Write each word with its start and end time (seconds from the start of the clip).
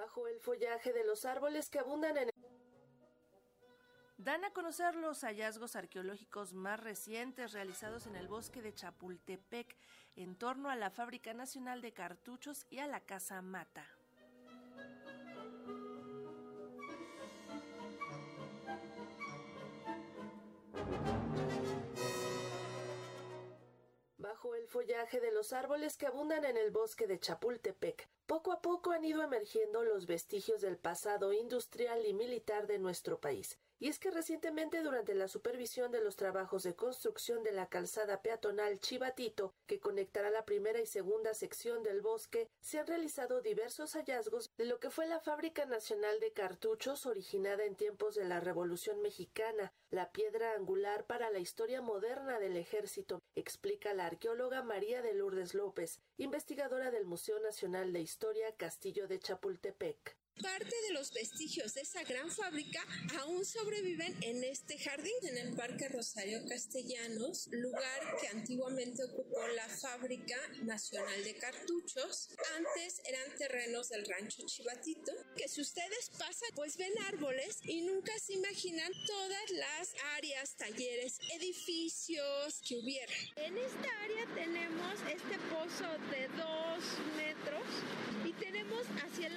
Bajo 0.00 0.26
el 0.28 0.40
follaje 0.40 0.94
de 0.94 1.04
los 1.04 1.26
árboles 1.26 1.68
que 1.68 1.78
abundan 1.78 2.16
en 2.16 2.30
dan 4.16 4.44
a 4.46 4.50
conocer 4.50 4.94
los 4.94 5.20
hallazgos 5.24 5.76
arqueológicos 5.76 6.54
más 6.54 6.80
recientes 6.80 7.52
realizados 7.52 8.06
en 8.06 8.16
el 8.16 8.26
bosque 8.26 8.62
de 8.62 8.72
Chapultepec 8.72 9.76
en 10.16 10.36
torno 10.36 10.70
a 10.70 10.76
la 10.76 10.88
Fábrica 10.88 11.34
Nacional 11.34 11.82
de 11.82 11.92
Cartuchos 11.92 12.66
y 12.70 12.78
a 12.78 12.86
la 12.86 13.00
Casa 13.00 13.42
Mata. 13.42 13.86
Bajo 24.16 24.54
el 24.54 24.66
follaje 24.66 25.20
de 25.20 25.32
los 25.32 25.52
árboles 25.52 25.98
que 25.98 26.06
abundan 26.06 26.46
en 26.46 26.56
el 26.56 26.70
bosque 26.70 27.06
de 27.06 27.20
Chapultepec, 27.20 28.08
poco 28.30 28.52
a 28.52 28.62
poco 28.62 28.92
han 28.92 29.04
ido 29.04 29.24
emergiendo 29.24 29.82
los 29.82 30.06
vestigios 30.06 30.60
del 30.60 30.76
pasado 30.76 31.32
industrial 31.32 32.06
y 32.06 32.14
militar 32.14 32.68
de 32.68 32.78
nuestro 32.78 33.18
país. 33.18 33.58
Y 33.80 33.88
es 33.88 33.98
que 33.98 34.10
recientemente 34.12 34.82
durante 34.82 35.14
la 35.14 35.26
supervisión 35.26 35.90
de 35.90 36.00
los 36.00 36.14
trabajos 36.14 36.62
de 36.62 36.76
construcción 36.76 37.42
de 37.42 37.50
la 37.50 37.66
calzada 37.66 38.22
peatonal 38.22 38.78
Chivatito, 38.78 39.54
que 39.66 39.80
conectará 39.80 40.30
la 40.30 40.44
primera 40.44 40.80
y 40.80 40.86
segunda 40.86 41.34
sección 41.34 41.82
del 41.82 42.02
bosque, 42.02 42.46
se 42.60 42.78
han 42.78 42.86
realizado 42.86 43.40
diversos 43.40 43.94
hallazgos 43.94 44.50
de 44.58 44.66
lo 44.66 44.78
que 44.78 44.90
fue 44.90 45.06
la 45.06 45.18
Fábrica 45.18 45.64
Nacional 45.64 46.20
de 46.20 46.32
Cartuchos 46.32 47.06
originada 47.06 47.64
en 47.64 47.74
tiempos 47.74 48.14
de 48.14 48.26
la 48.26 48.38
Revolución 48.38 49.00
Mexicana, 49.00 49.72
la 49.90 50.12
piedra 50.12 50.52
angular 50.52 51.06
para 51.06 51.30
la 51.30 51.40
historia 51.40 51.80
moderna 51.80 52.38
del 52.38 52.58
ejército, 52.58 53.22
explica 53.34 53.94
la 53.94 54.06
arqueóloga 54.06 54.62
María 54.62 55.00
de 55.00 55.14
Lourdes 55.14 55.54
López, 55.54 56.00
investigadora 56.18 56.90
del 56.90 57.06
Museo 57.06 57.40
Nacional 57.40 57.94
de 57.94 58.00
Historia 58.00 58.19
Castillo 58.60 59.08
de 59.08 59.18
Chapultepec. 59.18 60.20
Parte 60.42 60.74
de 60.88 60.94
los 60.94 61.12
vestigios 61.12 61.74
de 61.74 61.82
esa 61.82 62.02
gran 62.04 62.30
fábrica 62.30 62.80
aún 63.18 63.44
sobreviven 63.44 64.16
en 64.22 64.42
este 64.44 64.78
jardín, 64.78 65.12
en 65.22 65.36
el 65.36 65.54
Parque 65.54 65.88
Rosario 65.88 66.40
Castellanos, 66.48 67.48
lugar 67.50 68.16
que 68.20 68.28
antiguamente 68.28 69.04
ocupó 69.04 69.46
la 69.48 69.68
Fábrica 69.68 70.36
Nacional 70.62 71.24
de 71.24 71.36
Cartuchos. 71.36 72.28
Antes 72.56 73.02
eran 73.04 73.36
terrenos 73.36 73.90
del 73.90 74.06
rancho 74.06 74.42
Chivatito, 74.46 75.12
que 75.36 75.48
si 75.48 75.60
ustedes 75.60 76.10
pasan, 76.18 76.48
pues 76.54 76.76
ven 76.78 76.92
árboles 77.08 77.58
y 77.64 77.82
nunca 77.82 78.12
se 78.18 78.34
imaginan 78.34 78.92
todas 79.06 79.50
las 79.50 79.94
áreas, 80.16 80.56
talleres, 80.56 81.18
edificios 81.34 82.62
que 82.66 82.76
hubiera. 82.76 83.12
En 83.36 83.58
esta 83.58 84.02
área 84.04 84.34
tenemos 84.34 84.94
este 85.06 85.38
pozo 85.50 85.98
de 86.10 86.28
dos 86.28 86.84
metros 87.16 87.64
y 88.24 88.32
tenemos 88.34 88.86
hacia 89.02 89.26
el 89.26 89.36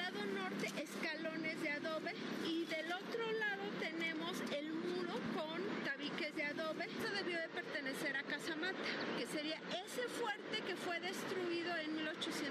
escalones 0.77 1.61
de 1.61 1.69
adobe 1.71 2.13
y 2.45 2.65
del 2.65 2.91
otro 2.91 3.31
lado 3.39 3.63
tenemos 3.79 4.41
el 4.51 4.71
muro 4.73 5.13
con 5.35 5.61
tabiques 5.83 6.35
de 6.35 6.45
adobe. 6.45 6.85
Esto 6.85 7.11
debió 7.13 7.39
de 7.39 7.49
pertenecer 7.49 8.15
a 8.15 8.23
Casamata, 8.23 8.77
que 9.17 9.25
sería 9.27 9.59
ese 9.85 10.07
fuerte 10.07 10.61
que 10.65 10.75
fue 10.75 10.99
destruido 10.99 11.75
en 11.77 11.95
1847 11.95 12.42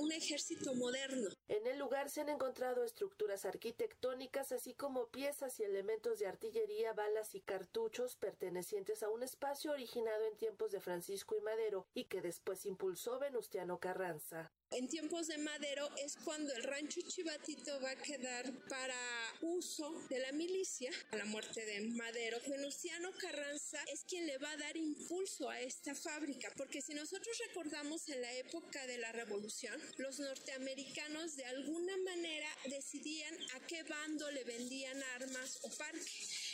un 0.00 0.12
ejército 0.12 0.74
moderno. 0.74 1.28
En 1.48 1.66
el 1.66 1.78
lugar 1.78 2.10
se 2.10 2.20
han 2.20 2.28
encontrado 2.28 2.82
estructuras 2.82 3.44
arquitectónicas, 3.44 4.50
así 4.50 4.74
como 4.74 5.08
piezas 5.08 5.60
y 5.60 5.62
elementos 5.62 6.18
de 6.18 6.26
artillería, 6.26 6.92
balas 6.92 7.34
y 7.34 7.40
cartuchos 7.40 8.16
pertenecientes 8.16 9.02
a 9.02 9.08
un 9.08 9.22
espacio 9.22 9.72
originado 9.72 10.24
en 10.26 10.36
tiempos 10.36 10.72
de 10.72 10.80
Francisco 10.80 11.36
y 11.36 11.40
Madero 11.40 11.86
y 11.94 12.04
que 12.04 12.20
después 12.20 12.66
impulsó 12.66 13.18
Venustiano 13.18 13.78
Carranza. 13.78 14.52
En 14.74 14.88
tiempos 14.88 15.26
de 15.26 15.36
Madero 15.36 15.86
es 15.98 16.16
cuando 16.24 16.50
el 16.54 16.62
rancho 16.62 17.02
Chivatito 17.02 17.78
va 17.80 17.90
a 17.90 17.96
quedar 17.96 18.50
para 18.68 18.96
uso 19.42 19.92
de 20.08 20.18
la 20.18 20.32
milicia 20.32 20.90
a 21.10 21.16
la 21.16 21.26
muerte 21.26 21.64
de 21.66 21.80
Madero. 21.90 22.38
Venustiano 22.48 23.10
Carranza 23.18 23.78
es 23.92 24.04
quien 24.04 24.26
le 24.26 24.38
va 24.38 24.50
a 24.50 24.56
dar 24.56 24.74
impulso 24.78 25.50
a 25.50 25.60
esta 25.60 25.94
fábrica, 25.94 26.50
porque 26.56 26.80
si 26.80 26.94
nosotros 26.94 27.36
recordamos 27.48 28.08
en 28.08 28.22
la 28.22 28.32
época 28.34 28.86
de 28.86 28.96
la 28.96 29.12
revolución, 29.12 29.78
los 29.98 30.18
norteamericanos 30.18 31.36
de 31.36 31.44
alguna 31.44 31.96
manera 31.98 32.48
decidían 32.64 33.34
a 33.54 33.66
qué 33.66 33.82
bando 33.82 34.30
le 34.30 34.44
vendían 34.44 35.02
armas 35.16 35.58
o 35.64 35.70
parque. 35.76 36.10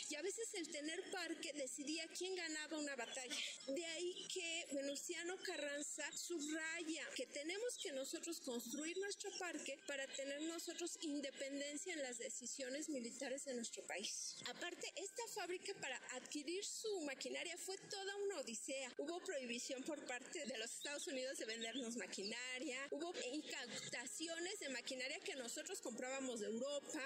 Y 0.09 0.15
a 0.15 0.21
veces 0.23 0.47
el 0.55 0.67
tener 0.69 0.99
parque 1.11 1.53
decidía 1.53 2.07
quién 2.17 2.35
ganaba 2.35 2.79
una 2.79 2.95
batalla. 2.95 3.35
De 3.67 3.85
ahí 3.85 4.27
que 4.33 4.65
Venustiano 4.73 5.37
Carranza 5.43 6.03
subraya 6.11 7.07
que 7.15 7.27
tenemos 7.27 7.77
que 7.77 7.91
nosotros 7.91 8.39
construir 8.41 8.97
nuestro 8.97 9.29
parque 9.37 9.77
para 9.85 10.07
tener 10.07 10.41
nosotros 10.43 10.97
independencia 11.01 11.93
en 11.93 12.01
las 12.01 12.17
decisiones 12.17 12.89
militares 12.89 13.45
de 13.45 13.53
nuestro 13.53 13.83
país. 13.83 14.35
Aparte, 14.47 14.91
esta 14.95 15.27
fábrica 15.35 15.73
para 15.79 15.97
adquirir 16.15 16.65
su 16.65 17.01
maquinaria 17.01 17.55
fue 17.57 17.77
toda 17.77 18.15
una 18.15 18.39
odisea. 18.39 18.91
Hubo 18.97 19.19
prohibición 19.19 19.83
por 19.83 20.03
parte 20.05 20.45
de 20.45 20.57
los 20.57 20.71
Estados 20.71 21.05
Unidos 21.07 21.37
de 21.37 21.45
vendernos 21.45 21.95
maquinaria, 21.97 22.87
hubo 22.91 23.13
incautaciones 23.31 24.59
de 24.59 24.69
maquinaria 24.69 25.19
que 25.19 25.35
nosotros 25.35 25.81
comprábamos 25.81 26.39
de 26.39 26.47
Europa, 26.47 27.03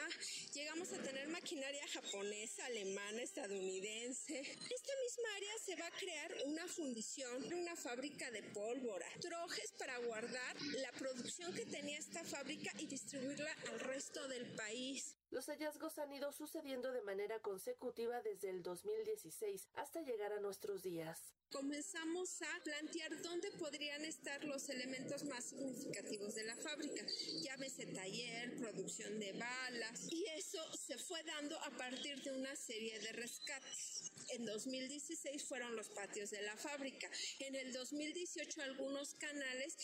llegamos 0.53 0.92
a 0.94 1.02
tener 1.02 1.28
maquinaria 1.28 1.86
japonesa, 1.90 2.69
alemana, 2.94 3.22
estadounidense. 3.24 4.40
Esta 4.40 4.94
misma 5.02 5.36
área 5.38 5.54
se 5.66 5.76
va 5.76 5.88
a 5.88 5.98
crear 5.98 6.31
una 6.46 6.68
fundición, 6.68 7.54
una 7.54 7.76
fábrica 7.76 8.30
de 8.31 8.44
pólvora, 8.44 9.08
trojes 9.20 9.72
para 9.80 9.98
guardar 10.00 10.56
la 10.80 10.92
producción 10.92 11.54
que 11.54 11.66
tenía 11.66 11.98
esta 11.98 12.24
fábrica 12.24 12.72
y 12.78 12.86
distribuirla 12.86 13.52
al 13.72 13.80
resto 13.80 14.28
del 14.28 14.46
país. 14.56 15.16
Los 15.33 15.47
hallazgos 15.47 15.97
han 15.97 16.13
ido 16.13 16.31
sucediendo 16.31 16.91
de 16.91 17.01
manera 17.01 17.39
consecutiva 17.39 18.21
desde 18.21 18.51
el 18.51 18.61
2016 18.61 19.67
hasta 19.73 19.99
llegar 20.01 20.31
a 20.31 20.39
nuestros 20.39 20.83
días. 20.83 21.33
Comenzamos 21.51 22.39
a 22.44 22.63
plantear 22.63 23.19
dónde 23.23 23.49
podrían 23.53 24.05
estar 24.05 24.44
los 24.44 24.69
elementos 24.69 25.23
más 25.23 25.45
significativos 25.45 26.35
de 26.35 26.44
la 26.44 26.55
fábrica. 26.57 27.03
Llámese 27.41 27.88
taller, 27.88 28.55
producción 28.57 29.19
de 29.19 29.33
balas. 29.33 30.07
Y 30.11 30.23
eso 30.38 30.59
se 30.77 30.99
fue 30.99 31.23
dando 31.23 31.59
a 31.61 31.71
partir 31.77 32.21
de 32.21 32.31
una 32.31 32.55
serie 32.55 33.00
de 33.00 33.13
rescates. 33.13 34.11
En 34.33 34.45
2016 34.45 35.45
fueron 35.45 35.75
los 35.75 35.89
patios 35.89 36.29
de 36.29 36.44
la 36.44 36.55
fábrica. 36.57 37.09
En 37.39 37.55
el 37.55 37.73
2018 37.73 38.61
algunos 38.61 39.15
canales 39.15 39.75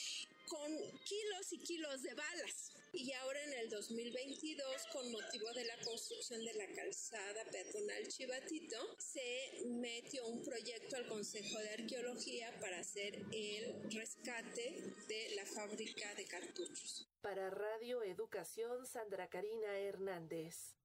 con 0.49 0.75
kilos 1.03 1.53
y 1.53 1.59
kilos 1.59 2.01
de 2.01 2.13
balas. 2.13 2.73
Y 2.91 3.13
ahora 3.13 3.43
en 3.43 3.53
el 3.53 3.69
2022, 3.69 4.65
con 4.91 5.11
motivo 5.11 5.53
de 5.53 5.63
la 5.65 5.77
construcción 5.85 6.43
de 6.43 6.53
la 6.55 6.67
calzada 6.73 7.45
peatonal 7.51 8.07
Chivatito, 8.07 8.95
se 8.97 9.63
metió 9.67 10.25
un 10.27 10.43
proyecto 10.43 10.95
al 10.95 11.07
Consejo 11.07 11.59
de 11.59 11.69
Arqueología 11.69 12.59
para 12.59 12.79
hacer 12.79 13.21
el 13.31 13.91
rescate 13.91 14.83
de 15.07 15.35
la 15.35 15.45
fábrica 15.45 16.13
de 16.15 16.25
cartuchos. 16.25 17.07
Para 17.21 17.51
Radio 17.51 18.01
Educación, 18.03 18.87
Sandra 18.87 19.29
Karina 19.29 19.77
Hernández. 19.77 20.78